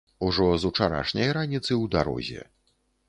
[0.27, 2.41] Ужо з учарашняй раніцы ў дарозе.